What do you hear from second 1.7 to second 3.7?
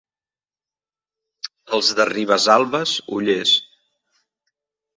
Els de Ribesalbes, ollers.